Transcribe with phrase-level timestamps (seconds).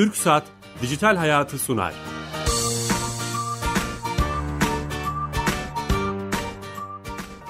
[0.00, 0.44] Türk Saat
[0.82, 1.94] Dijital Hayatı sunar.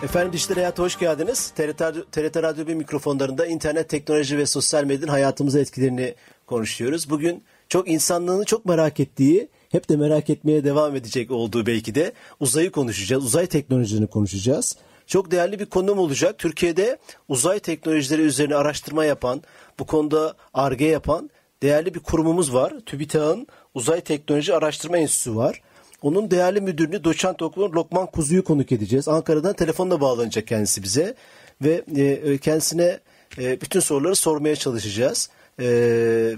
[0.03, 1.51] Efendim Dijital Hayat'a hoş geldiniz.
[1.51, 1.79] TRT,
[2.13, 6.15] TRT Radyo 1 mikrofonlarında internet, teknoloji ve sosyal medyanın hayatımıza etkilerini
[6.47, 7.11] konuşuyoruz.
[7.11, 12.13] Bugün çok insanlığını çok merak ettiği, hep de merak etmeye devam edecek olduğu belki de
[12.41, 13.25] uzayı konuşacağız.
[13.25, 14.77] Uzay teknolojilerini konuşacağız.
[15.07, 16.39] Çok değerli bir konum olacak.
[16.39, 16.99] Türkiye'de
[17.29, 19.43] uzay teknolojileri üzerine araştırma yapan,
[19.79, 21.31] bu konuda ARGE yapan
[21.63, 22.73] değerli bir kurumumuz var.
[22.87, 25.63] TÜBİTAK'ın Uzay Teknoloji Araştırma Enstitüsü var.
[26.03, 29.09] Onun değerli müdürünü doçent doktor Lokman Kuzu'yu konuk edeceğiz.
[29.09, 31.15] Ankara'dan telefonla bağlanacak kendisi bize
[31.63, 33.01] ve e, kendisine
[33.39, 35.31] e, bütün soruları sormaya çalışacağız.
[35.59, 35.67] E,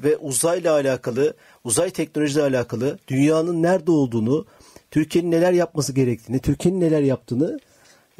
[0.04, 4.46] ve uzayla alakalı, uzay teknolojiyle alakalı dünyanın nerede olduğunu,
[4.90, 7.60] Türkiye'nin neler yapması gerektiğini, Türkiye'nin neler yaptığını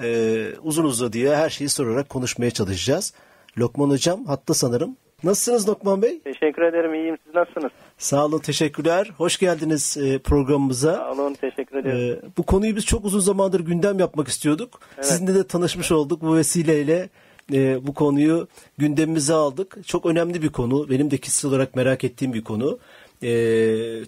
[0.02, 3.12] e, uzun uzadıya her şeyi sorarak konuşmaya çalışacağız.
[3.58, 4.96] Lokman Hocam hatta sanırım.
[5.24, 6.20] Nasılsınız Lokman Bey?
[6.20, 6.94] Teşekkür ederim.
[6.94, 7.16] İyiyim.
[7.24, 7.72] Siz nasılsınız?
[7.98, 8.38] Sağ olun.
[8.38, 9.10] Teşekkürler.
[9.16, 10.94] Hoş geldiniz e, programımıza.
[10.94, 11.34] Sağ olun.
[11.34, 12.18] Teşekkür ederim.
[12.24, 14.80] E, bu konuyu biz çok uzun zamandır gündem yapmak istiyorduk.
[14.94, 15.06] Evet.
[15.06, 16.22] Sizinle de tanışmış olduk.
[16.22, 17.08] Bu vesileyle
[17.52, 19.76] e, bu konuyu gündemimize aldık.
[19.86, 20.90] Çok önemli bir konu.
[20.90, 22.78] Benim de kişisel olarak merak ettiğim bir konu.
[23.22, 23.28] E,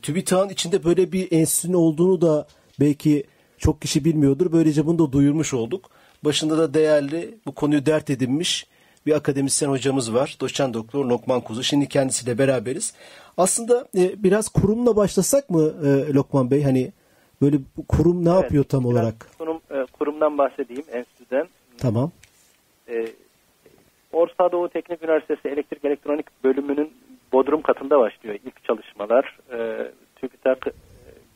[0.03, 2.47] TÜBİTAK'ın içinde böyle bir enstitünün olduğunu da
[2.81, 3.25] belki
[3.59, 4.53] çok kişi bilmiyordur.
[4.53, 5.91] Böylece bunu da duyurmuş olduk.
[6.25, 8.67] Başında da değerli bu konuyu dert edinmiş
[9.07, 10.37] bir akademisyen hocamız var.
[10.41, 11.63] Doçent Doktor Lokman Kuzu.
[11.63, 12.95] Şimdi kendisiyle beraberiz.
[13.37, 16.63] Aslında e, biraz kurumla başlasak mı e, Lokman Bey?
[16.63, 16.93] Hani
[17.43, 17.57] böyle
[17.89, 19.27] kurum ne evet, yapıyor tam olarak?
[19.39, 21.49] Kurum, e, kurumdan bahsedeyim enstitüden.
[21.79, 22.11] Tamam.
[22.89, 23.07] E,
[24.13, 26.93] Orta Doğu Teknik Üniversitesi Elektrik Elektronik bölümünün
[27.33, 29.39] Bodrum katında başlıyor ilk çalışmalar.
[29.53, 30.73] E, TÜBİTAK e,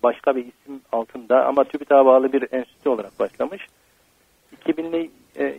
[0.03, 3.67] başka bir isim altında ama TÜBİTAK'a bağlı bir enstitü olarak başlamış.
[4.65, 5.59] 2000'li e,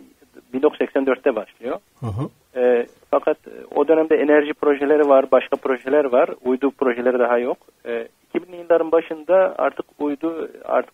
[0.54, 1.80] 1984'te başlıyor.
[2.00, 2.30] Hı hı.
[2.60, 3.38] E, fakat
[3.76, 6.30] o dönemde enerji projeleri var, başka projeler var.
[6.46, 7.58] Uydu projeleri daha yok.
[7.86, 10.94] E, 2000'li yılların başında artık uydu artık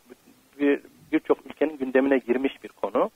[0.59, 0.80] bir
[1.12, 3.09] birçok ülkenin gündemine girmiş bir konu.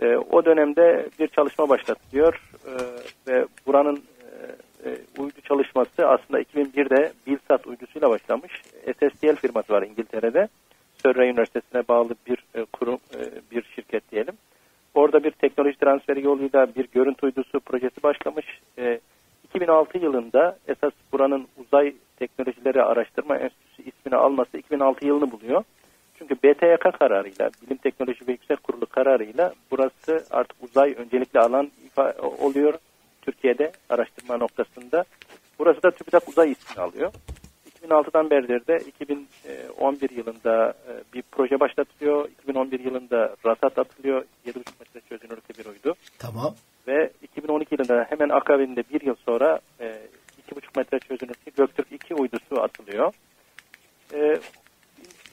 [0.00, 2.72] E, o dönemde bir çalışma başlatıyor e,
[3.30, 3.96] ve buranın
[4.84, 8.52] e, e uydu çalışması aslında 2001'de Bilsat uydusuyla başlamış.
[8.96, 10.48] SSTL firması var İngiltere'de.
[11.02, 14.34] Surrey Üniversitesi'ne bağlı bir e, kurum, e, bir şirket diyelim.
[14.96, 18.46] Orada bir teknoloji transferi yoluyla bir görüntü uydusu projesi başlamış.
[18.78, 19.00] E,
[19.44, 25.64] 2006 yılında esas buranın uzay teknolojileri araştırma enstitüsü ismini alması 2006 yılını buluyor.
[26.18, 31.70] Çünkü BTYK kararıyla, Bilim Teknoloji ve Yüksek Kurulu kararıyla burası artık uzay öncelikli alan
[32.40, 32.74] oluyor
[33.22, 35.04] Türkiye'de araştırma noktasında.
[35.58, 37.12] Burası da TÜBİTAK uzay ismini alıyor.
[37.86, 42.28] 2006'dan beridir de 2011 yılında e, bir proje başlatılıyor.
[42.28, 44.24] 2011 yılında rasat atılıyor.
[44.46, 45.94] 7,5 metre çözünürlükte bir uydu.
[46.18, 46.54] Tamam.
[46.88, 52.62] Ve 2012 yılında hemen akabinde bir yıl sonra 2,5 e, metre çözünürlükte Göktürk 2 uydusu
[52.62, 53.12] atılıyor.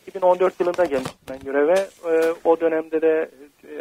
[0.07, 1.87] 2014 e, yılında gelmiş ben göreve.
[2.43, 3.29] O dönemde de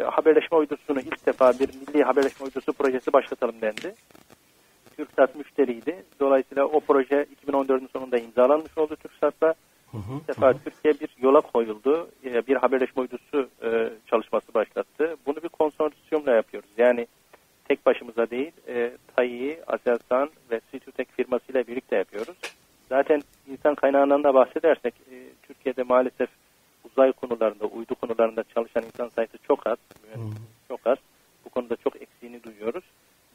[0.05, 3.95] haberleşme uydusunu ilk defa bir milli haberleşme uydusu projesi başlatalım dendi.
[4.97, 6.03] TürkSat müşteriydi.
[6.19, 9.53] Dolayısıyla o proje 2014'ün sonunda imzalanmış oldu TürkSat'la.
[9.93, 12.09] İlk defa Türkiye bir yola koyuldu.
[12.25, 15.15] E, bir haberleşme uydusu e, çalışması başlattı.
[15.25, 16.69] Bunu bir konsorsiyumla yapıyoruz.
[16.77, 17.07] Yani
[17.67, 22.37] tek başımıza değil, e, TAİ, Aselsan ve Situtek firmasıyla birlikte yapıyoruz.
[22.89, 24.93] Zaten insan kaynağından da bahsedersek
[25.43, 26.29] Türkiye'de maalesef
[26.83, 29.77] uzay konularında, uydu konularında çalışan insan sayısı çok az.
[30.67, 30.97] Çok az.
[31.45, 32.83] Bu konuda çok eksiğini duyuyoruz.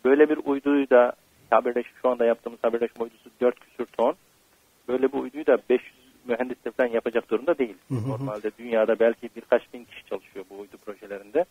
[0.04, 1.12] Böyle bir uyduyu da
[1.50, 4.14] haberleşme şu anda yaptığımız haberleşme uydusu 4 küsür ton.
[4.88, 5.94] Böyle bir uyduyu da 500
[6.24, 7.76] mühendisle falan yapacak durumda değil.
[7.88, 8.08] Hı hı.
[8.08, 11.44] Normalde dünyada belki birkaç bin kişi çalışıyor bu uydu projelerinde.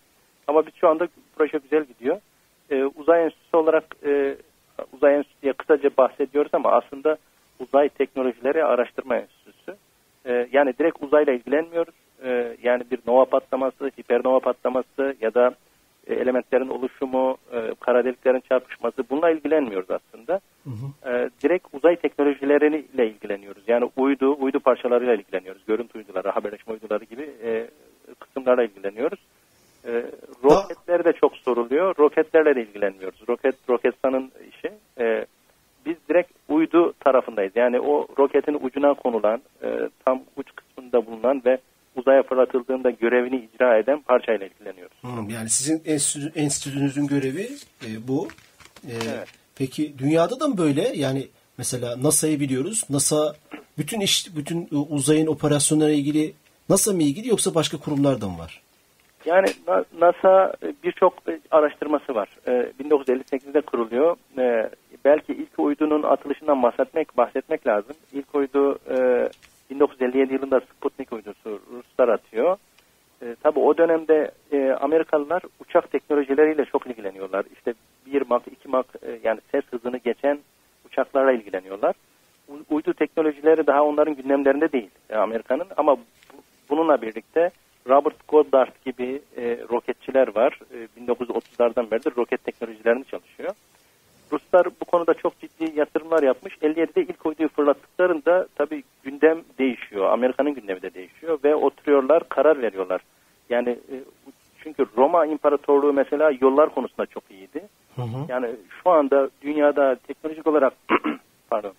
[0.48, 2.20] Ama biz şu anda proje güzel gidiyor.
[2.70, 4.38] Ee, uzay enstitüsü olarak e,
[4.94, 7.18] uzay enstitüsüye kısaca bahsediyoruz ama aslında
[7.60, 9.76] uzay teknolojileri araştırma enstitüsü.
[10.26, 11.96] Ee, yani direkt uzayla ilgilenmiyoruz.
[12.24, 15.52] Ee, yani bir nova patlaması, hipernova patlaması ya da
[16.10, 20.40] e, elementlerin oluşumu, e, kara deliklerin çarpışması bununla ilgilenmiyoruz aslında.
[20.64, 21.12] Hı hı.
[21.12, 23.64] E, direkt uzay teknolojileriyle ilgileniyoruz.
[23.68, 25.66] Yani uydu, uydu parçalarıyla ilgileniyoruz.
[25.68, 27.68] Görüntü uyduları, haberleşme uyduları gibi e,
[28.20, 29.20] kısımlarla ilgileniyoruz.
[29.86, 29.92] E,
[30.44, 31.96] roketler de çok soruluyor.
[32.00, 33.20] Roketlerle de ilgilenmiyoruz.
[33.30, 34.72] Roket, Roketsan'ın işi.
[35.00, 35.26] E,
[35.86, 37.52] biz direkt uydu tarafındayız.
[37.56, 41.58] Yani o roketin ucuna konulan, e, tam uç kısmında bulunan ve
[42.08, 44.98] uzaya fırlatıldığında görevini icra eden parçayla ilgileniyoruz.
[45.02, 47.50] Hmm, yani sizin enstitü, enstitünüzün görevi
[47.86, 48.28] e, bu.
[48.88, 49.28] E, evet.
[49.56, 50.92] Peki dünyada da mı böyle?
[50.96, 51.28] Yani
[51.58, 52.84] mesela NASA'yı biliyoruz.
[52.90, 53.36] NASA
[53.78, 56.34] bütün iş, bütün uzayın operasyonlarına ilgili
[56.70, 58.62] NASA mı ilgili yoksa başka kurumlar da mı var?
[59.26, 59.48] Yani
[60.00, 61.14] NASA birçok
[61.52, 62.30] araştırması var.
[62.48, 64.18] 1958'de kuruluyor.
[65.06, 67.96] belki ilk uydunun atılışından bahsetmek bahsetmek lazım.
[68.14, 69.30] İlk uydu e,
[69.70, 72.58] 1957 yılında Sputnik uydusu Ruslar atıyor.
[73.22, 77.46] E, tabii o dönemde e, Amerikalılar uçak teknolojileriyle çok ilgileniyorlar.
[77.54, 77.74] İşte
[78.06, 80.40] 1 Mach, 2 Mach e, yani ses hızını geçen
[80.86, 81.96] uçaklarla ilgileniyorlar.
[82.48, 86.02] U, uydu teknolojileri daha onların gündemlerinde değil e, Amerika'nın ama bu,
[86.70, 87.52] bununla birlikte
[87.90, 90.60] Robert Goddard gibi e, roketçiler var.
[90.74, 93.52] E, 1930'lardan beridir roket teknolojilerini çalışıyor.
[94.32, 96.54] Ruslar bu konuda çok ciddi yatırımlar yapmış.
[96.54, 100.12] 57'de ilk uyduyu fırlattıklarında tabii gündem değişiyor.
[100.12, 103.02] Amerika'nın gündemi de değişiyor ve oturuyorlar karar veriyorlar.
[103.50, 103.96] Yani e,
[104.64, 107.68] çünkü Roma İmparatorluğu mesela yollar konusunda çok iyiydi.
[107.96, 108.26] Hı hı.
[108.30, 108.48] Yani
[108.84, 110.74] şu anda dünyada teknolojik olarak
[111.50, 111.74] pardon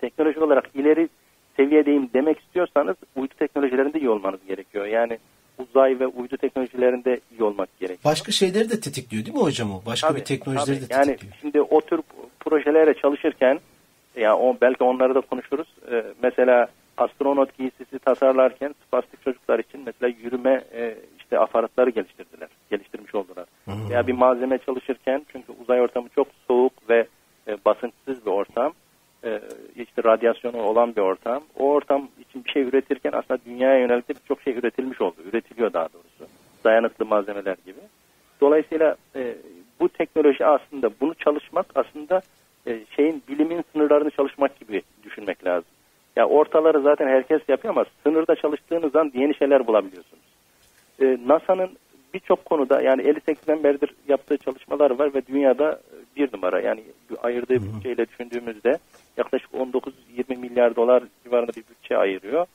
[0.00, 1.08] teknolojik olarak ileri
[1.56, 4.86] seviyedeyim demek istiyorsanız uydu teknolojilerinde iyi olmanız gerekiyor.
[4.86, 5.18] Yani
[5.70, 8.04] uzay ve uydu teknolojilerinde iyi olmak gerekiyor.
[8.04, 9.82] Başka şeyleri de tetikliyor değil mi hocam o?
[9.86, 10.88] Başka tabii, bir teknolojileri tabii.
[10.88, 11.32] de tetikliyor.
[11.32, 12.00] Yani şimdi o tür
[12.40, 13.58] projelere çalışırken
[14.16, 15.68] yani o, belki onları da konuşuruz.
[15.92, 16.66] Ee, mesela
[16.96, 22.48] astronot giysisi tasarlarken spastik çocuklar için mesela yürüme e, işte aparatları geliştirdiler.
[22.70, 23.44] Geliştirmiş oldular.
[23.64, 23.90] Hmm.
[23.90, 27.06] Veya bir malzeme çalışırken çünkü uzay ortamı çok soğuk ve
[27.48, 28.72] e, basınçsız bir ortam.
[29.24, 29.40] E,
[29.76, 31.42] işte radyasyonu olan bir ortam.
[31.58, 32.08] O ortam
[32.52, 35.16] şey üretirken aslında dünyaya yönelik de birçok şey üretilmiş oldu.
[35.32, 36.32] Üretiliyor daha doğrusu.
[36.64, 37.80] Dayanıklı malzemeler gibi.
[38.40, 39.36] Dolayısıyla e,
[39.80, 42.20] bu teknoloji aslında bunu çalışmak aslında
[42.66, 45.70] e, şeyin bilimin sınırlarını çalışmak gibi düşünmek lazım.
[46.16, 50.24] Ya ortaları zaten herkes yapıyor ama sınırda çalıştığınız zaman yeni şeyler bulabiliyorsunuz.
[51.00, 51.70] E, NASA'nın
[52.14, 55.80] birçok konuda yani 58'den beridir yaptığı çalışmalar var ve dünyada
[56.16, 56.60] bir numara.
[56.60, 56.82] Yani
[57.22, 58.78] ayırdığı bütçeyle düşündüğümüzde
[59.16, 62.46] yaklaşık 19-20 milyar dolar civarında bir bütçe ayırıyor.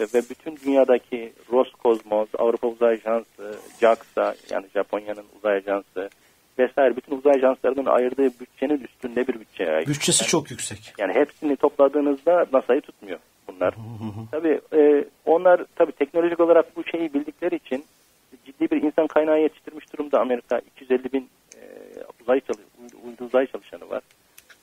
[0.00, 6.10] Ve bütün dünyadaki Roskosmos, Avrupa Uzay Ajansı, JAXA yani Japonya'nın uzay ajansı
[6.58, 9.86] vesaire bütün uzay ajanslarının ayırdığı bütçenin üstünde bir bütçe ayırıyor.
[9.86, 10.92] Bütçesi yani, çok yüksek.
[10.98, 13.74] Yani hepsini topladığınızda NASA'yı tutmuyor bunlar.
[14.30, 17.84] tabii e, onlar tabii teknolojik olarak bu şeyi bildikleri için
[18.46, 20.58] ciddi bir insan kaynağı yetiştirmiş durumda Amerika.
[20.58, 21.62] 250 bin e,
[22.22, 22.64] uzay çalış,
[23.04, 24.02] uydu uzay çalışanı var.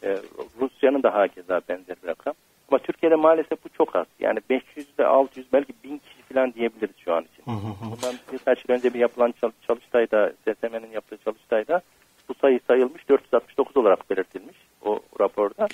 [0.03, 0.17] E,
[0.61, 2.33] Rusya'nın da hakeza benzer bir rakam.
[2.71, 4.05] Ama Türkiye'de maalesef bu çok az.
[4.19, 7.43] Yani 500 ile 600 belki 1000 kişi falan diyebiliriz şu an için.
[7.91, 9.33] Bundan birkaç yıl önce bir yapılan
[9.67, 11.81] çalıştayda, SSM'nin yaptığı çalıştayda
[12.29, 15.67] bu sayı sayılmış 469 olarak belirtilmiş o raporda.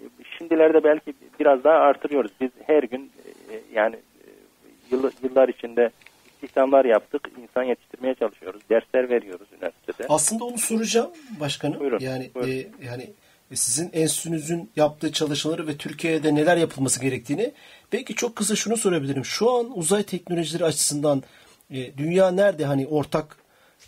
[0.00, 0.04] E,
[0.38, 2.32] şimdilerde belki biraz daha artırıyoruz.
[2.40, 3.12] Biz her gün
[3.50, 5.90] e, yani e, yıllar içinde
[6.42, 7.28] istihdamlar yaptık.
[7.42, 8.62] insan yetiştirmeye çalışıyoruz.
[8.70, 10.06] Dersler veriyoruz üniversitede.
[10.08, 11.10] Aslında onu soracağım
[11.40, 11.80] başkanım.
[11.80, 11.98] Buyurun.
[12.00, 12.50] Yani buyurun.
[12.50, 13.10] E, yani
[13.54, 17.52] sizin enstitünüzün yaptığı çalışmaları ve Türkiye'de neler yapılması gerektiğini
[17.92, 19.24] belki çok kısa şunu sorabilirim.
[19.24, 21.22] Şu an uzay teknolojileri açısından
[21.72, 23.36] e, dünya nerede hani ortak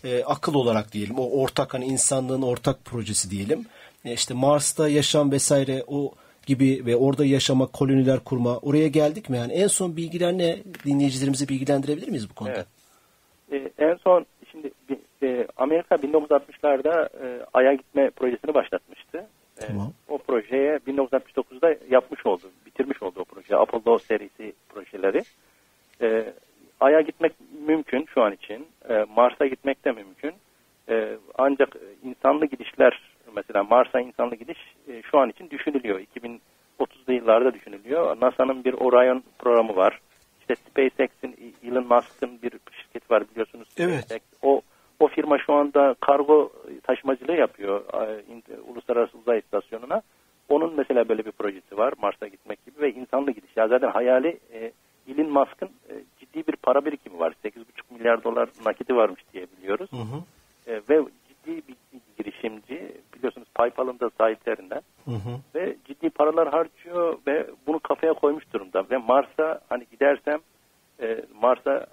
[0.05, 3.67] e, akıl olarak diyelim o ortak hani insanlığın ortak projesi diyelim.
[4.05, 6.15] E, işte Mars'ta yaşam vesaire o
[6.47, 9.37] gibi ve orada yaşama, koloniler kurma oraya geldik mi?
[9.37, 10.57] Yani en son bilgiler ne?
[10.85, 12.65] Dinleyicilerimizi bilgilendirebilir miyiz bu konuda?
[13.53, 13.73] Evet.
[13.79, 14.71] Ee, en son şimdi
[15.23, 19.19] e, Amerika 1960'larda e, Ay'a gitme projesini başlatmıştı.
[19.63, 19.93] E, tamam.
[20.09, 23.57] O projeye 1969'da yapmış oldu, bitirmiş oldu o proje.
[23.57, 25.23] Apollo serisi projeleri.
[26.03, 26.33] E,
[26.85, 27.33] Ay'a gitmek
[27.67, 28.67] mümkün şu an için.
[28.89, 30.35] E, Mars'a gitmek de mümkün.
[30.89, 33.00] E, ancak insanlı gidişler
[33.37, 36.00] mesela Mars'a insanlı gidiş e, şu an için düşünülüyor.
[36.17, 38.17] 2030'lu yıllarda düşünülüyor.
[38.21, 40.00] NASA'nın bir Orion programı var.
[40.41, 43.69] İşte SpaceX'in Elon Musk'ın bir şirketi var biliyorsunuz.
[43.79, 44.05] Evet.
[44.05, 44.23] SpaceX.
[44.43, 44.61] O
[45.00, 47.85] o firma şu anda kargo taşımacılığı yapıyor
[48.69, 50.03] Uluslararası Uzay İstasyonu'na.
[50.49, 53.57] Onun mesela böyle bir projesi var Mars'a gitmek gibi ve insanlı gidiş.
[53.57, 54.73] Ya zaten hayali e,
[55.09, 55.71] Elon Musk'ın
[56.64, 57.35] para birikimi var.
[57.44, 59.90] 8,5 milyar dolar nakiti varmış diye biliyoruz.
[59.92, 60.23] Hı hı.
[60.66, 61.76] E, ve ciddi bir
[62.18, 65.40] girişimci biliyorsunuz PayPal'ın da sahiplerinden hı hı.
[65.54, 70.40] ve ciddi paralar harcıyor ve bunu kafaya koymuş durumda ve Mars'a hani gidersem
[71.02, 71.87] e, Mars'a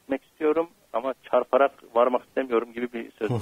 [0.00, 3.40] gitmek istiyorum ama çarparak varmak istemiyorum gibi bir söz var.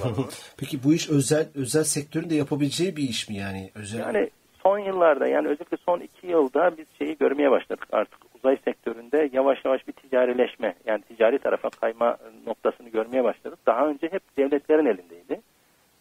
[0.57, 3.71] Peki bu iş özel özel sektörün de yapabileceği bir iş mi yani?
[3.75, 3.99] Özel...
[3.99, 4.29] Yani
[4.63, 9.65] son yıllarda yani özellikle son iki yılda biz şeyi görmeye başladık artık uzay sektöründe yavaş
[9.65, 13.59] yavaş bir ticarileşme yani ticari tarafa kayma noktasını görmeye başladık.
[13.67, 15.41] Daha önce hep devletlerin elindeydi.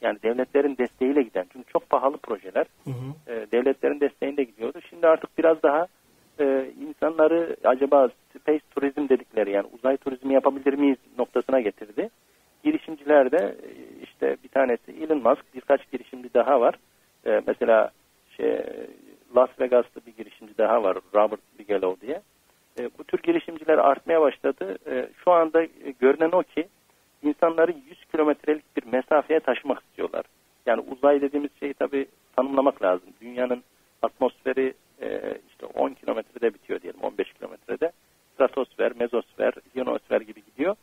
[0.00, 3.32] Yani devletlerin desteğiyle giden çünkü çok pahalı projeler hı hı.
[3.32, 4.78] E, devletlerin desteğinde gidiyordu.
[4.90, 5.86] Şimdi artık biraz daha
[6.40, 8.08] e, insanları acaba
[8.38, 12.11] space turizm dedikleri yani uzay turizmi yapabilir miyiz noktasına getirdi.
[12.64, 13.70] Girişimciler de e,
[14.02, 16.75] işte bir tanesi Elon Musk birkaç girişimci daha var.
[17.26, 17.90] E, mesela
[18.37, 18.62] şey,
[19.37, 22.23] Las Vegas'ta bir girişimci daha var Robert Bigelow diye.
[22.78, 24.78] E, bu tür girişimciler artmaya başladı.
[24.90, 25.68] E, şu anda e,
[26.00, 26.68] görünen o ki
[27.23, 30.25] insanları 100 kilometrelik bir mesafeye taşımak istiyorlar.
[30.66, 32.06] Yani uzay dediğimiz şey tabii
[32.37, 33.08] tanımlamak lazım.
[33.20, 33.62] Dünyanın
[34.02, 37.92] atmosferi e, işte 10 kilometrede bitiyor diyelim 15 kilometrede.
[38.35, 40.76] Stratosfer, mezosfer, ionosfer gibi gidiyor.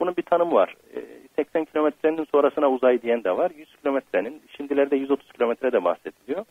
[0.00, 0.76] Bunun bir tanımı var.
[0.96, 1.00] E,
[1.36, 3.50] 80 kilometrenin sonrasına uzay diyen de var.
[3.56, 6.44] 100 kilometrenin şimdilerde 130 kilometrede bahsediliyor.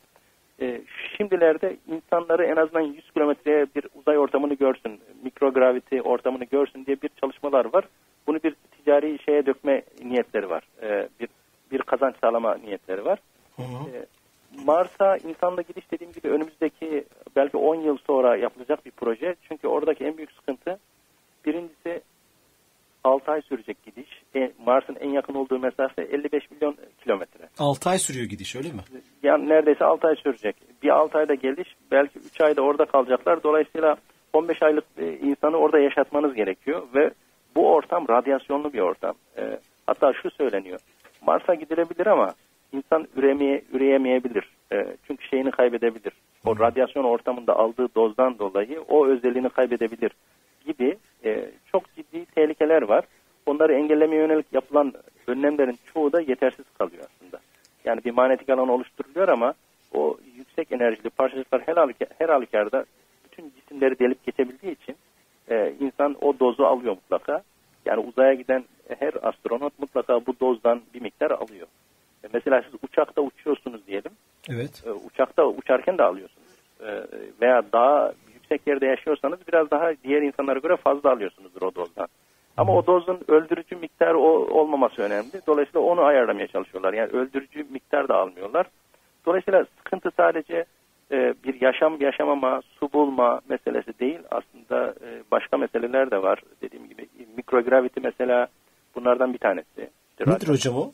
[0.62, 0.82] E,
[1.18, 7.10] şimdilerde insanları en azından 100 kilometreye bir uzay ortamını görsün, mikrograviti ortamını görsün diye bir
[7.22, 7.86] çalışmalar var.
[8.28, 10.63] Bunu bir ticari şeye dökme niyetleri var.
[10.82, 11.28] E, bir
[11.72, 13.20] bir kazanç sağlama niyetleri var.
[13.56, 13.98] Hı hı.
[13.98, 14.06] E,
[14.66, 19.36] Mars'a insanla gidiş dediğim gibi önümüzdeki belki 10 yıl sonra yapılacak bir proje.
[19.48, 20.80] Çünkü oradaki en büyük sıkıntı
[21.46, 22.01] birincisi
[23.04, 24.09] 6 ay sürecek gidiş.
[24.65, 27.50] Mars'ın en yakın olduğu mesafe 55 milyon kilometre.
[27.59, 28.81] 6 ay sürüyor gidiş öyle mi?
[29.24, 30.55] Yani neredeyse 6 ay sürecek.
[30.83, 33.43] Bir 6 ayda geliş belki 3 ayda orada kalacaklar.
[33.43, 33.95] Dolayısıyla
[34.33, 37.12] 15 aylık e, insanı orada yaşatmanız gerekiyor ve
[37.55, 39.15] bu ortam radyasyonlu bir ortam.
[39.38, 40.79] E, hatta şu söyleniyor.
[41.21, 42.33] Mars'a gidilebilir ama
[42.74, 44.43] insan üremeye, üreyemeyebilir.
[44.74, 46.13] E, çünkü şeyini kaybedebilir.
[46.45, 50.12] O radyasyon ortamında aldığı dozdan dolayı o özelliğini kaybedebilir
[50.65, 53.05] gibi e, çok ciddi tehlikeler var.
[53.50, 54.94] Onları engellemeye yönelik yapılan
[55.27, 57.39] önlemlerin çoğu da yetersiz kalıyor aslında.
[57.86, 59.53] Yani bir manyetik alan oluşturuluyor ama
[59.94, 62.86] o yüksek enerjili parçacıklar her, halüka- her halükarda
[63.24, 64.96] bütün cisimleri delip geçebildiği için
[65.50, 67.41] e, insan o dozu alıyor mutlaka.
[67.86, 68.63] Yani uzaya giden
[69.00, 71.68] her astronot mutlaka bu dozdan bir miktar alıyor.
[72.24, 74.12] E, mesela siz uçakta uçuyorsunuz diyelim.
[74.50, 74.84] Evet.
[74.86, 76.48] E, uçakta uçarken de alıyorsunuz.
[76.82, 76.88] E,
[77.41, 82.08] veya daha yüksek yerde yaşıyorsanız biraz daha diğer insanlara göre fazla alıyorsunuzdur o dozdan.
[82.60, 85.32] Ama o dozun öldürücü miktarı o, olmaması önemli.
[85.48, 86.94] Dolayısıyla onu ayarlamaya çalışıyorlar.
[86.94, 88.68] Yani öldürücü miktar da almıyorlar.
[89.25, 90.66] Dolayısıyla sıkıntı sadece
[91.12, 94.20] e, bir yaşam yaşamama, su bulma meselesi değil.
[94.32, 96.42] Aslında e, başka meseleler de var.
[96.62, 98.48] Dediğim gibi mikrogravity mesela
[98.96, 99.89] bunlardan bir tanesi.
[100.12, 100.92] İşte Nedir hocam o?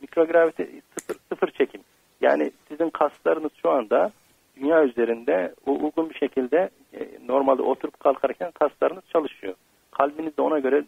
[0.00, 0.68] mikrogravite
[0.98, 1.80] sıfır, sıfır çekim.
[2.20, 4.10] Yani sizin kaslarınız şu anda
[4.56, 9.54] dünya üzerinde uygun bir şekilde e, normalde oturup kalkarken kaslarınız çalışıyor.
[9.90, 10.84] Kalbiniz de ona göre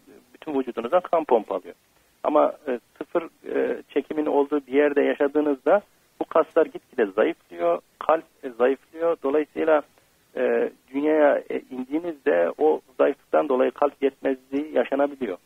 [0.49, 1.75] bütün vücudunuza kan pompalıyor.
[2.23, 3.23] Ama e, sıfır
[3.55, 5.81] e, çekimin olduğu bir yerde yaşadığınızda
[6.19, 9.17] bu kaslar gitgide zayıflıyor, kalp e, zayıflıyor.
[9.23, 9.81] Dolayısıyla
[10.37, 15.37] e, dünyaya e, indiğinizde o zayıflıktan dolayı kalp yetmezliği yaşanabiliyor.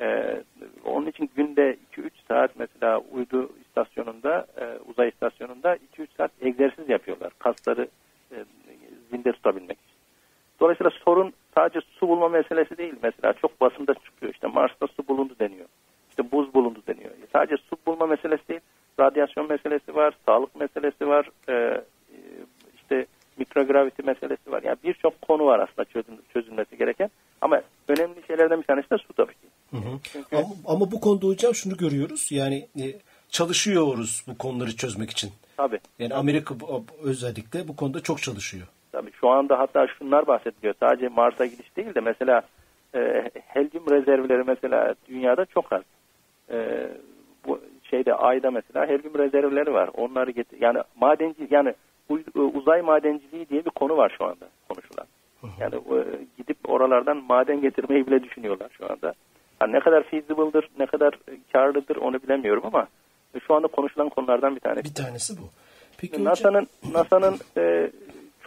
[0.00, 0.42] Ee,
[0.84, 7.32] onun için günde 2-3 saat mesela uydu istasyonunda, e, uzay istasyonunda 2-3 saat egzersiz yapıyorlar.
[7.38, 7.88] Kasları
[8.32, 8.36] e,
[9.10, 9.78] zinde tutabilmek.
[10.60, 12.94] Dolayısıyla sorun sadece su bulma meselesi değil.
[13.02, 14.32] Mesela çok basında çıkıyor.
[14.34, 15.66] İşte Mars'ta su bulundu deniyor.
[16.10, 17.10] İşte buz bulundu deniyor.
[17.32, 18.60] Sadece su bulma meselesi değil.
[19.00, 21.82] Radyasyon meselesi var, sağlık meselesi var, e, e,
[22.76, 24.62] işte mikrograviti meselesi var.
[24.62, 27.10] Yani birçok konu var aslında çözüm, çözülmesi gereken.
[27.40, 29.48] Ama önemli şeylerden bir tanesi de su tabii ki.
[30.12, 32.32] Çünkü Ama, ama bu konuda hocam şunu görüyoruz.
[32.32, 32.84] Yani e,
[33.28, 35.30] çalışıyoruz bu konuları çözmek için.
[35.56, 36.54] tabii, Yani Amerika
[37.02, 38.66] özellikle bu konuda çok çalışıyor.
[38.92, 40.74] Tabii şu anda hatta şunlar bahsediliyor.
[40.80, 42.42] Sadece Mars'a gidiş değil de mesela
[42.94, 45.82] e, helyum rezervleri mesela dünyada çok az.
[46.50, 46.88] E,
[47.46, 49.90] bu şeyde ayda mesela helyum rezervleri var.
[49.96, 51.74] Onları getir yani madenci yani
[52.08, 55.06] uy- uzay madenciliği diye bir konu var şu anda konuşulan.
[55.60, 55.98] Yani e,
[56.38, 59.14] gidip oralardan maden getirmeyi bile düşünüyorlar şu anda.
[59.58, 62.86] Ha, ne kadar feasible'dır, ne kadar e, karlıdır onu bilemiyorum ama
[63.34, 64.84] e, şu anda konuşulan konulardan bir tanesi.
[64.84, 65.44] Bir tanesi bu.
[65.98, 67.90] Peki hocam, NASA'nın NASA'nın e,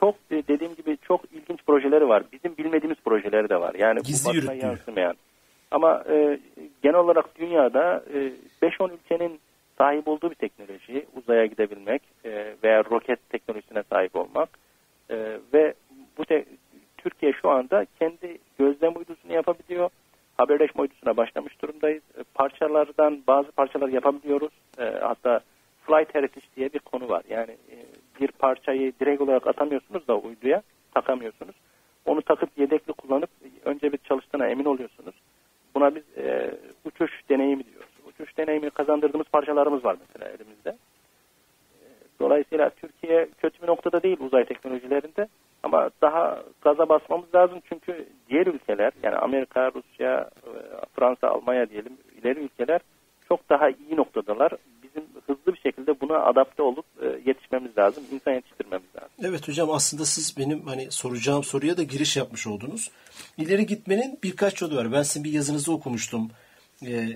[0.01, 2.24] çok e, dediğim gibi çok ilginç projeleri var.
[2.31, 3.75] Bizim bilmediğimiz projeleri de var.
[3.77, 5.15] Yani Gizli bu basına yansımayan.
[5.72, 6.39] Ama e,
[6.84, 8.31] genel olarak dünyada e,
[8.67, 9.39] 5-10 ülkenin
[9.77, 14.50] sahip olduğu bir teknoloji uzaya gidebilmek e, veya roket teknolojisine sahip olmak
[15.10, 15.74] E, ve
[16.17, 16.46] bu te-
[16.98, 19.89] Türkiye şu anda kendi gözlem uydusunu yapabiliyor.
[20.38, 22.03] Haberleşme uydusuna başlamış durumdayız.
[22.17, 24.51] E, parçalardan bazı parçalar yapabiliyoruz.
[24.79, 25.39] E, hatta
[25.88, 27.24] flight heritage diye bir konu var.
[27.29, 27.75] Yani e,
[28.22, 30.62] bir parçayı direkt olarak atamıyorsunuz da uyduya
[30.94, 31.56] takamıyorsunuz.
[32.06, 33.30] Onu takıp yedekli kullanıp
[33.66, 35.16] önce bir çalıştığına emin oluyorsunuz.
[35.75, 37.90] Buna biz e, uçuş deneyimi diyoruz.
[38.06, 40.70] Uçuş deneyimi kazandırdığımız parçalarımız var mesela elimizde.
[40.70, 40.78] E,
[42.20, 45.28] Dolayısıyla Türkiye kötü bir noktada değil uzay teknolojilerinde
[45.63, 50.51] ama daha gaza basmamız lazım çünkü diğer ülkeler yani Amerika, Rusya, e,
[50.96, 52.82] Fransa, Almanya diyelim ileri ülkeler
[53.28, 54.51] çok daha iyi noktadalar.
[54.95, 59.10] Bizim hızlı bir şekilde buna adapte olup e, yetişmemiz lazım, insan yetiştirmemiz lazım.
[59.24, 62.91] Evet hocam aslında siz benim hani soracağım soruya da giriş yapmış oldunuz.
[63.38, 64.91] İleri gitmenin birkaç yolu var.
[64.91, 66.31] Ben sizin bir yazınızı okumuştum.
[66.86, 67.07] Ee,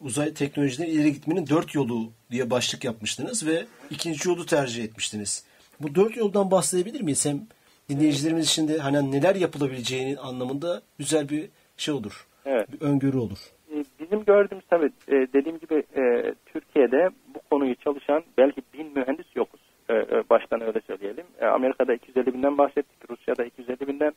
[0.00, 5.44] uzay teknolojiden ileri gitmenin dört yolu diye başlık yapmıştınız ve ikinci yolu tercih etmiştiniz.
[5.80, 7.26] Bu dört yoldan bahsedebilir miyiz?
[7.26, 7.40] Hem
[7.88, 12.26] dinleyicilerimiz için de hani neler yapılabileceğinin anlamında güzel bir şey olur.
[12.44, 12.72] Evet.
[12.72, 13.38] Bir öngörü olur.
[13.74, 16.34] E, Bizim gördüğümüz tabii e, dediğim gibi e,
[18.20, 19.60] Çalışan belki bin mühendis yokuz.
[19.88, 19.94] E,
[21.40, 23.10] e, Amerika'da 250 binden bahsettik.
[23.10, 24.12] Rusya'da 250 binden.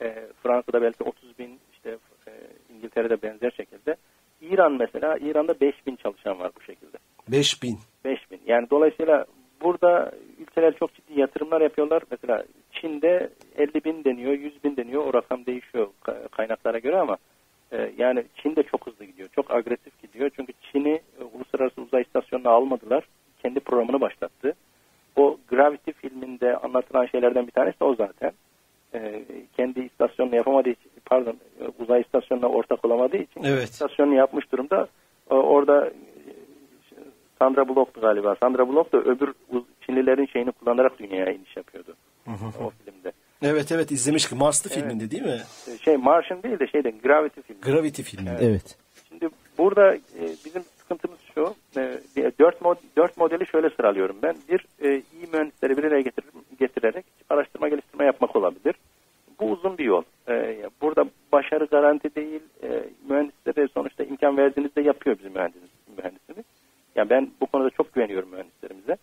[0.00, 1.58] E, Fransa'da belki 30 bin.
[1.72, 2.32] işte e,
[2.74, 3.96] İngiltere'de benzer şekilde.
[4.40, 6.96] İran mesela İran'da 5 bin çalışan var bu şekilde.
[7.28, 7.78] 5 bin.
[8.04, 8.40] 5 bin.
[8.46, 9.24] Yani dolayısıyla
[9.62, 12.02] burada ülkeler çok ciddi yatırımlar yapıyorlar.
[12.10, 15.04] Mesela Çin'de 50 bin deniyor, 100 bin deniyor.
[15.04, 15.88] O rakam değişiyor
[16.30, 17.16] kaynaklara göre ama
[17.72, 18.62] e, yani Çin de.
[19.34, 20.30] Çok agresif gidiyor.
[20.36, 23.04] Çünkü Çin'i e, uluslararası uzay istasyonuna almadılar.
[23.42, 24.54] Kendi programını başlattı.
[25.16, 28.32] O Gravity filminde anlatılan şeylerden bir tanesi de o zaten.
[28.94, 29.24] E,
[29.56, 31.36] kendi istasyonunu yapamadığı için, pardon
[31.78, 33.64] uzay istasyonuna ortak olamadığı için evet.
[33.64, 34.88] istasyonunu yapmış durumda.
[35.30, 35.90] orada
[37.38, 38.36] Sandra Bullock'tu galiba.
[38.40, 39.32] Sandra Bullock da öbür
[39.86, 41.94] Çinlilerin şeyini kullanarak dünyaya iniş yapıyordu.
[42.24, 42.64] Hı hı.
[42.64, 43.12] O filmde.
[43.42, 44.38] Evet evet izlemiştim.
[44.38, 44.82] Marslı evet.
[44.82, 45.40] filminde değil mi?
[45.84, 47.60] Şey Martian değil de şeyden Gravity filmi.
[47.60, 48.30] Gravity filmi.
[48.30, 48.42] Evet.
[48.42, 48.76] evet.
[49.08, 51.54] Şimdi burada e, bizim sıkıntımız şu.
[51.76, 54.36] E, dört, mod, dört modeli şöyle sıralıyorum ben.
[54.48, 56.39] Bir e, iyi mühendisleri bir araya getir, getirerek araştırma geliştirme
[58.20, 58.74] yapmak olabilir.
[59.40, 60.02] Bu uzun bir yol.
[60.28, 62.40] E, burada başarı garanti değil.
[62.62, 65.70] E, mühendislere sonuçta imkan verdiğinizde yapıyor bizim mühendisimiz.
[65.98, 66.44] mühendisimiz.
[66.94, 68.96] Yani ben bu konuda çok güveniyorum mühendislerimize.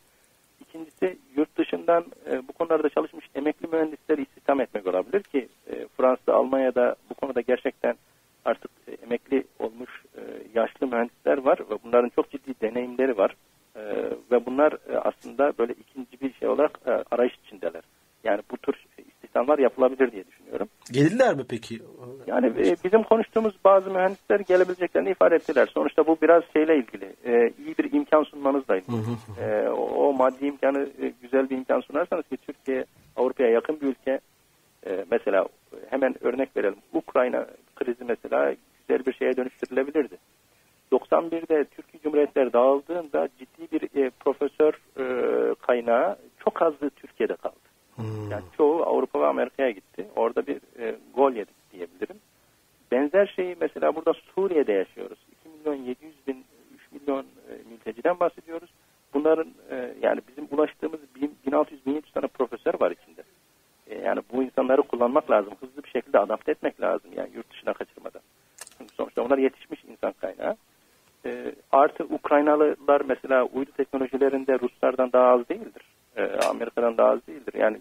[0.61, 6.33] İkincisi yurt dışından e, bu konularda çalışmış emekli mühendisleri istihdam etmek olabilir ki e, Fransa,
[6.33, 7.95] Almanya'da bu konuda gerçekten
[8.45, 10.21] artık e, emekli olmuş e,
[10.53, 13.35] yaşlı mühendisler var ve bunların çok ciddi deneyimleri var.
[13.75, 13.81] E,
[14.31, 17.81] ve bunlar e, aslında böyle ikinci bir şey olarak e, arayış içindeler.
[18.23, 18.75] Yani bu tür
[19.37, 20.67] istihdamlar yapılabilir diye düşünüyorum.
[20.97, 21.79] Gelirler mi peki?
[22.27, 25.69] Yani e, bizim konuştuğumuz bazı mühendisler gelebileceklerini ifade ettiler.
[25.73, 27.15] Sonuçta bu biraz şeyle ilgili.
[27.25, 28.95] E, iyi bir imkan sunmanızla ilgili.
[29.41, 32.85] E, o, o maddi imkanı e, güzel bir imkan sunarsanız ki Türkiye
[33.15, 34.19] Avrupa'ya yakın bir ülke.
[34.87, 35.47] E, mesela
[35.89, 36.77] hemen örnek verelim.
[36.93, 38.55] Ukrayna krizi mesela
[38.87, 40.17] güzel bir şeye dönüştürülebilirdi.
[40.91, 45.05] 91'de Türkiye Cumhuriyetleri dağıldığında ciddi bir e, profesör e,
[45.55, 47.66] kaynağı çok azdı Türkiye'de kaldı.
[47.97, 48.31] Hmm.
[48.31, 50.07] Yani çoğu Avrupa ve Amerika'ya gitti.
[50.15, 52.17] Orada bir e, gol yedik diyebilirim.
[52.91, 55.17] Benzer şeyi mesela burada Suriye'de yaşıyoruz.
[55.41, 58.69] 2 milyon 700 bin, 3 milyon e, mülteciden bahsediyoruz.
[59.13, 60.99] Bunların e, yani bizim ulaştığımız
[61.45, 63.23] 1600-1700 tane profesör var içinde.
[63.87, 65.53] E, yani bu insanları kullanmak lazım.
[65.59, 68.21] Hızlı bir şekilde adapte etmek lazım yani yurt dışına kaçırmadan.
[68.77, 70.55] Çünkü sonuçta onlar yetişmiş insan kaynağı.
[71.25, 75.83] E, artı Ukraynalılar mesela uydu teknolojilerinde Ruslardan daha az değildir.
[76.17, 77.53] E, Amerika'dan daha az değildir.
[77.53, 77.77] Yani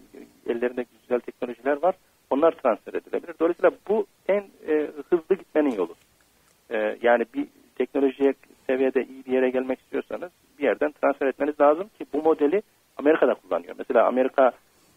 [0.49, 1.95] ellerinde güzel teknolojiler var.
[2.29, 3.35] Onlar transfer edilebilir.
[3.39, 5.95] Dolayısıyla bu en e, hızlı gitmenin yolu.
[6.69, 8.33] E, yani bir teknolojiye
[8.67, 12.61] seviyede iyi bir yere gelmek istiyorsanız bir yerden transfer etmeniz lazım ki bu modeli
[12.97, 13.75] Amerika'da kullanıyor.
[13.77, 14.51] Mesela Amerika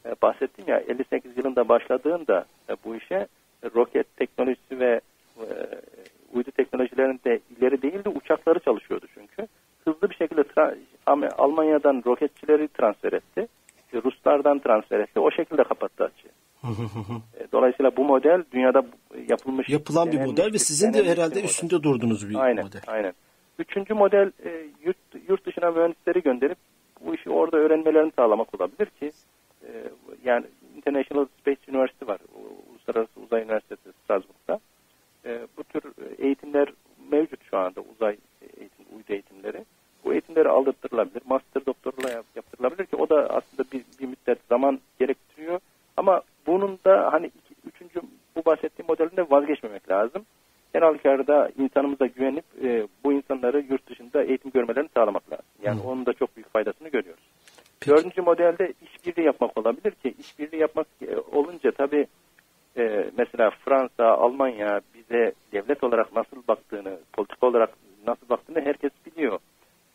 [0.07, 5.01] e, bahsettim ya 58 yılında başladığında e, bu işe e, roket teknolojisi ve
[5.39, 5.47] e,
[6.33, 9.47] uydu teknolojilerinde ileri değildi uçakları çalışıyordu çünkü.
[9.85, 10.43] Hızlı bir şekilde
[11.39, 12.20] Almanya'dan roketçileri
[12.81, 13.49] transfer etti.
[14.05, 15.21] Ruslardan transfer etti.
[15.21, 16.29] O şekilde kapattı açığı.
[17.39, 18.83] E, dolayısıyla bu model dünyada
[19.29, 19.69] yapılmış.
[19.69, 22.81] Yapılan bir model ve sizin de herhalde bir üstünde durdunuz bir aynen, model.
[22.87, 23.13] Aynen.
[23.59, 24.97] Üçüncü model e, yurt,
[25.29, 26.59] yurt dışına mühendisleri gönderip
[27.01, 29.13] bu işi orada öğrenmelerini sağlamak olabilir ki
[29.63, 29.71] e,
[30.25, 32.21] yani International Space University var.
[32.71, 34.61] Uluslararası Uzay Üniversitesi Strasbourg'da.
[35.57, 35.83] Bu tür
[36.19, 36.69] eğitimler
[37.13, 38.17] mevcut şu anda uzay
[38.59, 39.65] eğitim, uydu eğitimleri.
[40.05, 41.23] Bu eğitimleri aldırtılabilir.
[41.27, 42.11] Master doktorla
[42.61, 45.61] yaptırılabilir ki o da aslında bir, bir müddet zaman gerektiriyor
[45.97, 48.01] ama bunun da hani iki, üçüncü
[48.37, 50.27] bu bahsettiğim modelinde vazgeçmemek lazım.
[50.75, 55.45] En halükarda insanımıza güvenip e, bu insanları yurt dışında eğitim görmelerini sağlamak lazım.
[55.63, 55.89] Yani Hı.
[55.89, 57.23] onun da çok büyük faydasını görüyoruz.
[57.81, 57.91] Peki.
[57.91, 62.07] Dördüncü modelde işbirliği yapmak olabilir ki işbirliği yapmak e, olunca tabii
[62.77, 67.71] e, mesela Fransa, Almanya bize devlet olarak nasıl baktığını, politik olarak
[68.07, 69.39] nasıl baktığını herkes biliyor.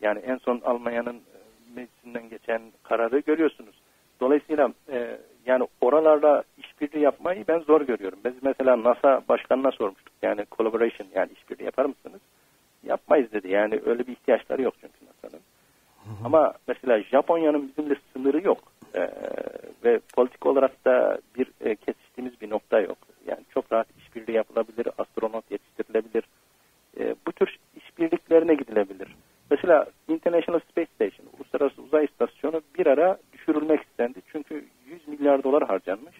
[0.00, 3.74] Yani en son Almanya'nın e, meclisinden geçen kararı görüyorsunuz.
[4.20, 8.18] Dolayısıyla e, yani oralarla işbirliği yapmayı ben zor görüyorum.
[8.24, 10.14] Biz mesela NASA başkanına sormuştuk.
[10.22, 12.20] Yani collaboration yani işbirliği yapar mısınız?
[12.82, 13.52] Yapmayız dedi.
[13.52, 15.42] Yani öyle bir ihtiyaçları yok çünkü NASA'nın.
[16.24, 18.58] Ama mesela Japonya'nın bizimle sınırı yok.
[18.94, 19.10] Ee,
[19.84, 22.98] ve politik olarak da bir e, kesiştiğimiz bir nokta yok.
[23.26, 26.24] Yani çok rahat işbirliği yapılabilir, astronot yetiştirilebilir.
[27.00, 29.08] E, bu tür işbirliklerine gidilebilir.
[29.50, 34.18] Mesela International Space Station, Uluslararası Uzay İstasyonu bir ara düşürülmek istendi.
[34.32, 36.14] Çünkü 100 milyar dolar harcanmış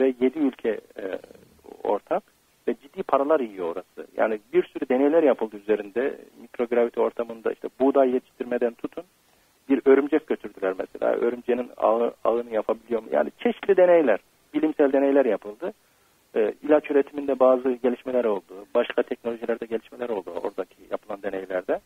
[0.00, 1.18] ve 7 ülke e,
[1.82, 2.22] ortak
[2.68, 4.10] ve ciddi paralar yiyor orası.
[4.16, 9.04] Yani bir sürü deneyler yapıldı üzerinde mikrograviti ortamında işte buğday yetiştirmeden tutun
[9.68, 11.14] bir örümcek götürdüler mesela.
[11.14, 13.08] Örümceğin ağı, ağını yapabiliyor mu?
[13.12, 14.20] Yani çeşitli deneyler,
[14.54, 15.72] bilimsel deneyler yapıldı.
[16.36, 18.66] E, ilaç üretiminde bazı gelişmeler oldu.
[18.74, 21.80] Başka teknolojilerde gelişmeler oldu oradaki yapılan deneylerde.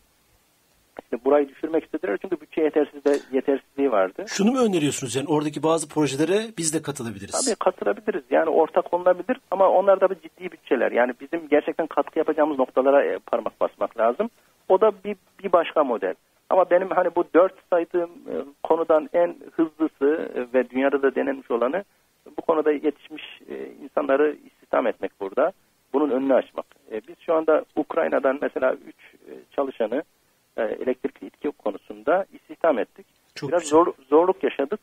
[1.03, 4.24] İşte burayı düşürmek istediler çünkü bütçe yetersizliği, yetersizliği vardı.
[4.37, 7.45] Şunu mu öneriyorsunuz yani oradaki bazı projelere biz de katılabiliriz?
[7.45, 8.25] Tabii katılabiliriz.
[8.31, 10.93] Yani ortak olunabilir ama onlar da bir ciddi bütçeler.
[10.93, 14.31] Yani bizim gerçekten katkı yapacağımız noktalara e, parmak basmak lazım.
[14.69, 16.15] O da bir, bir başka model.
[16.51, 21.51] Ama benim hani bu dört saydığım e, konudan en hızlısı e, ve dünyada da denenmiş
[21.51, 21.85] olanı
[22.37, 23.41] bu konuda yetişmiş
[23.83, 25.53] insanları istihdam etmek burada.
[25.93, 26.67] Bunun önünü açmak.
[27.09, 28.97] Biz şu anda Ukrayna'dan mesela üç
[29.57, 30.03] çalışanı
[30.57, 33.07] elektrikli itki konusunda istihdam ettik.
[33.35, 34.81] Çok Biraz zor, zorluk yaşadık.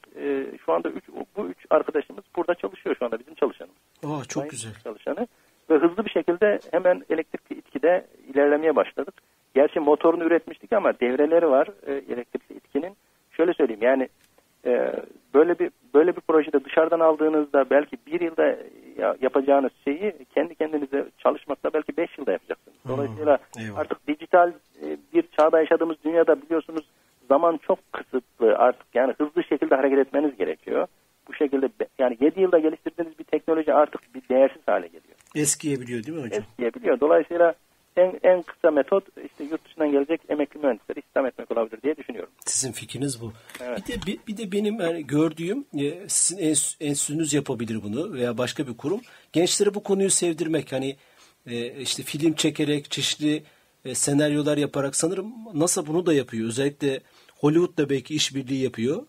[0.66, 1.04] Şu anda üç,
[1.38, 3.78] bu üç arkadaşımız burada çalışıyor şu anda bizim çalışanımız.
[4.06, 4.74] Aa, çok güzel.
[4.84, 5.28] Çalışanı.
[5.70, 9.14] Ve hızlı bir şekilde hemen elektrikli itkide ilerlemeye başladık.
[9.56, 12.94] Gerçi motorunu üretmiştik ama devreleri var e, elektrikli itkinin.
[13.32, 14.10] Şöyle söyleyeyim yani
[14.66, 14.94] e,
[15.34, 18.46] böyle bir böyle bir projede dışarıdan aldığınızda belki bir yılda
[18.98, 22.78] ya, yapacağınız şeyi kendi kendinize çalışmakla belki beş yılda yapacaksınız.
[22.88, 24.50] Dolayısıyla hmm, artık dijital
[24.84, 26.86] e, bir çağda yaşadığımız dünyada biliyorsunuz
[27.30, 30.88] zaman çok kısıtlı artık yani hızlı şekilde hareket etmeniz gerekiyor.
[31.28, 31.70] Bu şekilde
[32.42, 35.16] yani 7 yılda geliştirdiğiniz bir teknoloji artık bir değersiz hale geliyor.
[35.36, 36.44] Eskiyebiliyor değil mi hocam?
[36.44, 37.00] Eskiyebiliyor.
[37.00, 37.56] Dolayısıyla
[37.98, 42.32] en, en kısa metot işte yurt dışından gelecek emekli mühendisleri istihdam etmek olabilir diye düşünüyorum.
[42.46, 43.34] Sizin fikriniz bu.
[43.62, 43.80] Evet.
[43.88, 48.38] Bir de bir, bir de benim yani gördüğüm e, sizin ens, enstitünüz yapabilir bunu veya
[48.38, 49.02] başka bir kurum.
[49.34, 50.96] Gençlere bu konuyu sevdirmek hani
[51.46, 53.44] e, işte film çekerek çeşitli
[53.86, 56.48] e, senaryolar yaparak sanırım NASA bunu da yapıyor.
[56.48, 57.00] Özellikle
[57.40, 59.04] Hollywood da belki işbirliği yapıyor.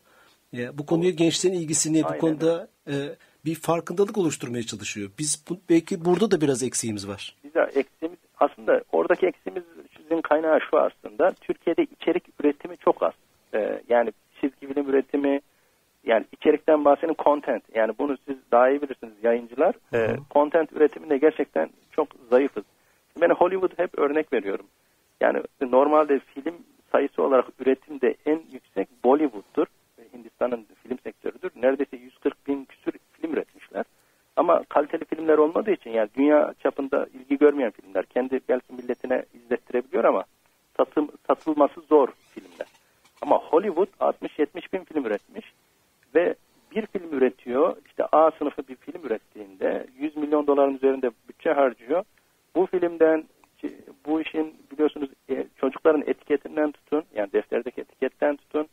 [0.57, 2.17] E, bu konuya gençlerin ilgisini Aynen.
[2.17, 2.95] bu konuda e,
[3.45, 5.11] bir farkındalık oluşturmaya çalışıyor.
[5.19, 7.37] Biz bu, belki burada da biraz eksiğimiz var.
[7.55, 9.65] De eksiğimiz aslında oradaki eksiğimiz
[9.97, 11.33] sizin kaynağı şu aslında.
[11.41, 13.13] Türkiye'de içerik üretimi çok az.
[13.55, 15.41] Ee, yani çizgi film üretimi
[16.05, 17.63] yani içerikten bahsedelim content.
[17.75, 19.75] Yani bunu siz daha iyi bilirsiniz yayıncılar.
[19.95, 22.65] Ee, content üretiminde gerçekten çok zayıfız.
[23.21, 24.67] Ben Hollywood hep örnek veriyorum.
[25.21, 26.55] Yani normalde film
[26.93, 29.67] sayısı olarak üretimde en yüksek Bollywood'dur.
[30.13, 31.51] Hindistan'ın film sektörüdür.
[31.57, 33.85] Neredeyse 140 bin küsür film üretmişler.
[34.37, 40.05] Ama kaliteli filmler olmadığı için yani dünya çapında ilgi görmeyen filmler kendi belki milletine izlettirebiliyor
[40.05, 40.25] ama
[40.77, 42.67] satım, satılması zor filmler.
[43.23, 45.53] Ama Hollywood 60-70 bin film üretmiş
[46.15, 46.35] ve
[46.77, 52.05] bir film üretiyor işte A sınıfı bir film ürettiğinde 100 milyon doların üzerinde bütçe harcıyor.
[52.55, 53.25] Bu filmden
[54.07, 58.67] bu işin biliyorsunuz e, çocukların etiketinden tutun yani defterdeki etiketten tutun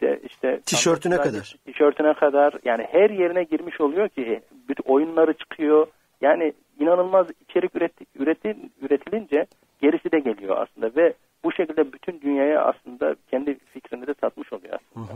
[0.00, 1.56] de işte tişörtüne kadar.
[1.64, 5.86] Tişörtüne kadar yani her yerine girmiş oluyor ki bütün oyunları çıkıyor.
[6.20, 9.46] Yani inanılmaz içerik üretti, üretin, üretilince
[9.82, 14.78] gerisi de geliyor aslında ve bu şekilde bütün dünyaya aslında kendi fikrini de satmış oluyor
[14.80, 15.12] aslında.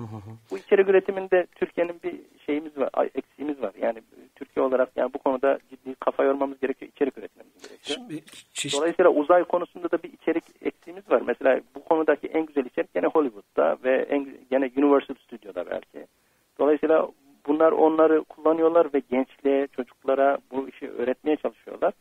[0.51, 3.73] bu içerik üretiminde Türkiye'nin bir şeyimiz var, eksiğimiz var.
[3.81, 4.03] Yani
[4.35, 7.99] Türkiye olarak yani bu konuda ciddi kafa yormamız gerekiyor, içerik üretmemiz gerekiyor.
[7.99, 8.79] Şimdi, çeşit...
[8.79, 11.23] Dolayısıyla uzay konusunda da bir içerik eksiğimiz var.
[11.27, 16.07] Mesela bu konudaki en güzel içerik gene Hollywood'da ve en, gene Universal Studio'da belki.
[16.59, 17.09] Dolayısıyla
[17.47, 21.93] bunlar onları kullanıyorlar ve gençliğe, çocuklara bu işi öğretmeye çalışıyorlar.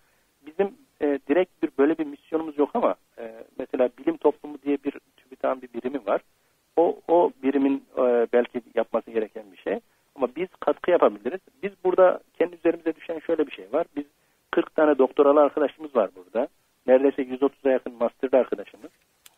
[0.46, 0.68] Bizim
[1.02, 5.62] e, direkt bir böyle bir misyonumuz yok ama e, mesela bilim toplumu diye bir TÜBİTAK'ın
[5.62, 6.22] bir birimi var.
[6.76, 9.80] O, o birimin e, belki yapması gereken bir şey.
[10.16, 11.40] Ama biz katkı yapabiliriz.
[11.64, 13.86] Biz burada kendi üzerimize düşen şöyle bir şey var.
[13.96, 14.06] Biz
[14.52, 16.48] 40 tane doktoralı arkadaşımız var burada.
[16.88, 18.92] Neredeyse 130'a yakın masterlı arkadaşımız.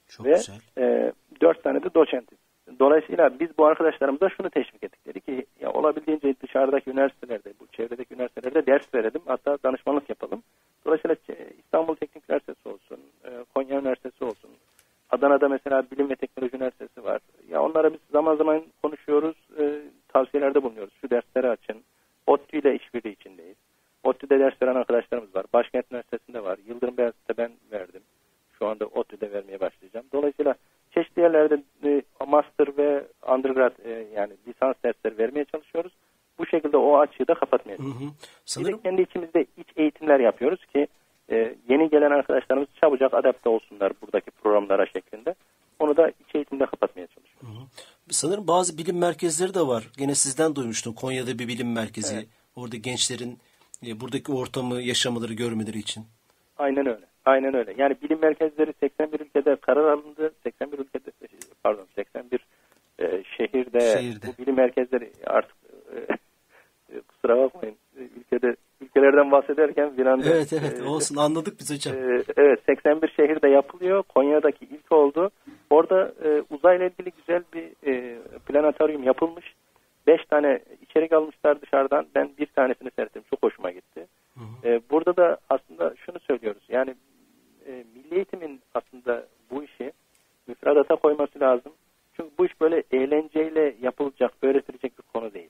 [0.08, 0.56] Çok ve güzel.
[0.78, 1.12] E,
[1.42, 2.38] 4 tane de doçentiz.
[2.80, 5.06] Dolayısıyla biz bu arkadaşlarımıza şunu teşvik ettik.
[5.06, 9.22] Dedi ki ya olabildiğince dışarıdaki üniversitelerde, bu çevredeki üniversitelerde ders verelim.
[9.26, 10.44] Hatta danışmanlık yapalım.
[10.86, 11.16] Dolayısıyla
[11.60, 14.50] İstanbul Teknik Üniversitesi olsun, e, Konya Üniversitesi olsun,
[15.10, 17.22] Adana'da mesela Bilim ve Teknoloji Üniversitesi var.
[17.50, 19.82] Ya onlara biz zaman zaman konuşuyoruz, e,
[20.14, 20.94] tavsiyelerde bulunuyoruz.
[21.02, 21.78] Şu dersleri açın.
[22.28, 23.58] ODTÜ ile işbirliği içindeyiz.
[24.04, 25.46] ODTÜ'de ders veren arkadaşlarımız var.
[25.54, 26.60] Başkent Üniversitesi'nde var.
[26.68, 28.02] Yıldırım Beyazıt'ta ben verdim.
[28.60, 30.06] Şu anda ODTÜ'de vermeye başlayacağım.
[30.14, 30.56] Dolayısıyla
[30.92, 35.94] çeşitli yerlerde e, master ve undergrad e, yani lisans dersleri vermeye çalışıyoruz.
[36.40, 38.14] Bu şekilde o açığı da kapatmaya çalışıyoruz.
[38.46, 38.78] Sanırım...
[38.78, 40.88] Bir kendi içimizde iç eğitimler yapıyoruz ki
[41.32, 45.36] e, yeni gelen arkadaşlarımız çabucak adapte olsunlar buradaki programlara şeklinde.
[45.80, 47.58] Onu da iç eğitimde kapatmaya çalışıyoruz.
[47.58, 47.68] Hı hı.
[48.10, 49.88] Sanırım bazı bilim merkezleri de var.
[49.98, 50.94] Gene sizden duymuştum.
[50.94, 52.16] Konya'da bir bilim merkezi.
[52.16, 52.28] Evet.
[52.56, 53.38] Orada gençlerin
[53.84, 56.06] buradaki ortamı yaşamaları, görmeleri için.
[56.58, 57.06] Aynen öyle.
[57.26, 57.74] Aynen öyle.
[57.78, 60.34] Yani bilim merkezleri 81 ülkede karar alındı.
[60.44, 61.12] 81 ülkede
[61.64, 62.46] pardon 81
[63.00, 65.56] e, şehirde, şehirde bu bilim merkezleri artık
[65.96, 71.96] e, kusura bakmayın ülkede ülkelerden bahsederken bir anda Evet evet e, olsun anladık biz hocam.
[71.96, 74.04] E, evet 81 şehirde yapılıyor.
[74.04, 75.30] Konya'daki ilk oldu.
[75.70, 79.46] Orada e, uzayla ilgili güzel bir e, planetaryum yapılmış.
[80.08, 82.06] Beş tane içerik almışlar dışarıdan.
[82.16, 83.24] Ben bir tanesini seyrettim.
[83.30, 84.08] Çok hoşuma gitti.
[84.34, 84.68] Hı hı.
[84.70, 86.64] E, burada da aslında şunu söylüyoruz.
[86.70, 86.96] Yani
[87.68, 89.92] e, milli eğitimin aslında bu işi
[90.48, 91.74] müfredata koyması lazım.
[92.14, 95.50] Çünkü bu iş böyle eğlenceyle yapılacak, öğretilecek bir konu değil.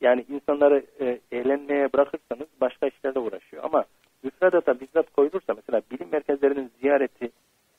[0.00, 3.64] Yani insanları e, eğlenmeye bırakırsanız başka işlerle uğraşıyor.
[3.64, 3.84] Ama
[4.22, 7.30] müfredata bizzat koyulursa mesela bilim merkezlerinin ziyareti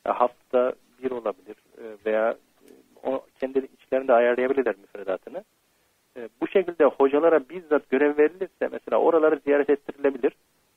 [0.05, 2.69] e, hafta bir olabilir e, veya e,
[3.03, 5.43] o kendi içlerinde ayarlayabilirler müfredatını.
[6.17, 10.31] E, bu şekilde hocalara bizzat görev verilirse mesela oraları ziyaret ettirilebilir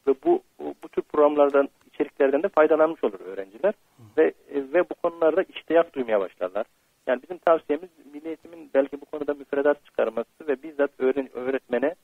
[0.06, 0.42] ve bu
[0.82, 3.74] bu tür programlardan içeriklerden de faydalanmış olur öğrenciler
[4.18, 6.66] ve e, ve bu konularda iştiyak duymaya başlarlar.
[7.06, 11.94] Yani bizim tavsiyemiz milli eğitimin belki bu konuda müfredat çıkarması ve bizzat öğren, öğretmene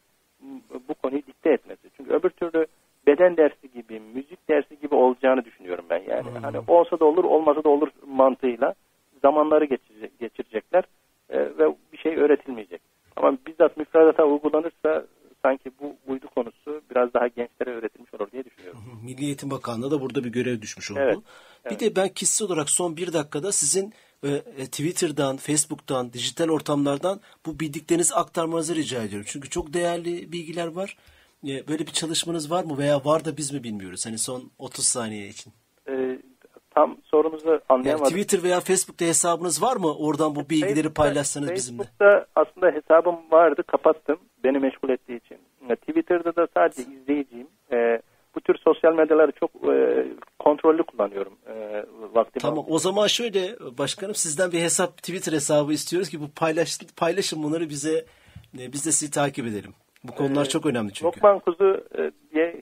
[0.89, 1.91] bu konuyu dikte etmesi.
[1.97, 2.67] Çünkü öbür türlü
[3.07, 6.31] beden dersi gibi, müzik dersi gibi olacağını düşünüyorum ben yani.
[6.31, 6.43] Hmm.
[6.43, 8.75] Hani olsa da olur, olmasa da olur mantığıyla
[9.23, 10.85] zamanları geçirecek, geçirecekler
[11.31, 12.81] e, ve bir şey öğretilmeyecek.
[13.17, 15.07] Ama bizzat müfredata uygulanırsa
[15.43, 18.81] sanki bu uydu konusu biraz daha gençlere öğretilmiş olur diye düşünüyorum.
[19.05, 21.01] Milli Eğitim Bakanlığı da burada bir görev düşmüş oldu.
[21.03, 21.19] Evet,
[21.65, 21.81] evet.
[21.81, 27.61] Bir de ben kişisel olarak son bir dakikada sizin e, Twitter'dan, Facebook'tan, dijital ortamlardan bu
[27.61, 29.27] bildiklerinizi aktarmanızı rica ediyorum.
[29.31, 30.97] Çünkü çok değerli bilgiler var.
[31.49, 34.07] E, böyle bir çalışmanız var mı veya var da biz mi bilmiyoruz?
[34.07, 35.53] Hani son 30 saniye için.
[35.89, 36.19] E,
[36.71, 38.05] tam sorunuzu anlayamadım.
[38.05, 39.97] Yani Twitter veya Facebook'ta hesabınız var mı?
[39.97, 41.83] Oradan bu bilgileri Facebook'ta, paylaşsanız Facebook'ta bizimle.
[41.83, 44.19] Facebook'ta aslında hesabım vardı, kapattım.
[44.45, 45.39] Beni meşgul ettiği için.
[45.77, 47.49] Twitter'da da sadece izleyiciyim.
[47.73, 48.00] E,
[48.53, 50.07] tür sosyal medyaları çok e,
[50.39, 51.85] kontrollü kullanıyorum e,
[52.15, 52.43] vaktimi.
[52.43, 57.43] Tamam o zaman şöyle başkanım sizden bir hesap Twitter hesabı istiyoruz ki bu paylaş, paylaşın
[57.43, 58.05] bunları bize
[58.59, 59.75] e, biz de sizi takip edelim.
[60.05, 61.07] Bu konular ee, çok önemli çünkü.
[61.07, 62.57] Lokman Kuzu e, diye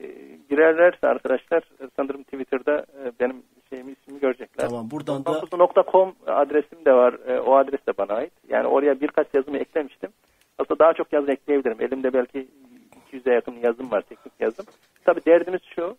[0.49, 4.69] girerlerse arkadaşlar e, sanırım Twitter'da e, benim şeyimi ismimi görecekler.
[4.69, 7.13] Tamam buradan da Lokmankuzu.com adresim de var.
[7.27, 8.33] E, o adres de bana ait.
[8.49, 10.09] Yani oraya birkaç yazımı eklemiştim.
[10.59, 11.81] Aslında daha çok yazı ekleyebilirim.
[11.81, 12.47] Elimde belki
[13.11, 14.65] 200'e yakın yazım var, teknik yazım.
[15.05, 15.97] Tabii derdimiz şu,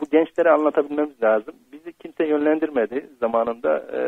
[0.00, 1.54] bu gençlere anlatabilmemiz lazım.
[1.72, 3.78] Bizi kimse yönlendirmedi zamanında.
[3.78, 4.00] E,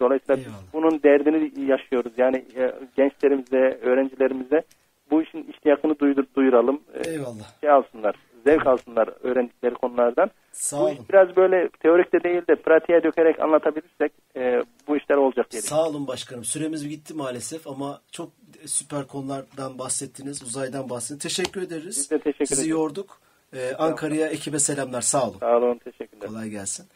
[0.00, 0.72] dolayısıyla Eyvallah.
[0.72, 2.12] bunun derdini yaşıyoruz.
[2.16, 4.62] Yani e, gençlerimize, öğrencilerimize
[5.10, 6.80] bu işin iştiyakını duyur, duyuralım.
[6.94, 7.60] E, Eyvallah.
[7.60, 10.30] Şey alsınlar, zevk alsınlar öğrendikleri konulardan.
[10.52, 10.96] Sağ olun.
[10.98, 15.62] Bu iş biraz böyle teorikte değil de pratiğe dökerek anlatabilirsek e, bu işler olacak diye.
[15.62, 16.44] Sağ olun başkanım.
[16.44, 18.30] Süremiz gitti maalesef ama çok
[18.66, 20.42] süper konulardan bahsettiniz.
[20.42, 21.22] Uzaydan bahsettiniz.
[21.22, 21.96] Teşekkür ederiz.
[21.96, 23.20] Biz de teşekkür Sizi yorduk.
[23.54, 25.00] Ee, Ankara'ya ekibe selamlar.
[25.00, 25.36] Sağ olun.
[25.40, 25.78] Sağ olun.
[25.78, 26.28] Teşekkürler.
[26.28, 26.86] Kolay gelsin.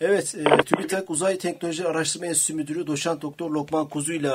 [0.00, 4.32] Evet, e, TÜBİTAK Uzay Teknoloji Araştırma Enstitüsü Müdürü Doşent Doktor Lokman Kuzu ile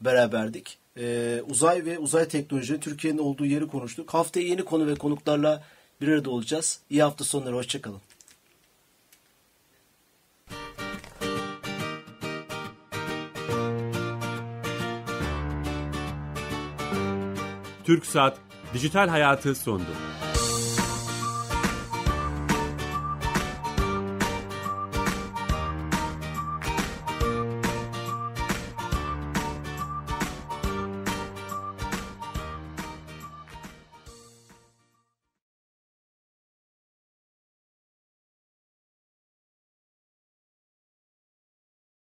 [0.00, 0.78] beraberdik.
[0.96, 4.14] E, uzay ve uzay teknoloji Türkiye'nin olduğu yeri konuştuk.
[4.14, 5.62] Haftaya yeni konu ve konuklarla
[6.00, 6.80] bir arada olacağız.
[6.90, 7.54] İyi hafta sonları.
[7.54, 8.00] Hoşçakalın.
[17.84, 18.38] Türk Saat
[18.74, 19.90] Dijital Hayatı sondu.